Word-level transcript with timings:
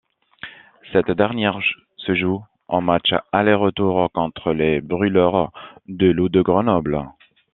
Cette 0.93 1.11
dernière 1.11 1.59
se 1.97 2.15
joue 2.15 2.43
en 2.67 2.81
match 2.81 3.13
aller-retour 3.31 4.09
contre 4.11 4.51
les 4.51 4.81
Brûleurs 4.81 5.51
de 5.87 6.07
Loups 6.09 6.29
de 6.29 6.41
Grenoble. 6.41 7.05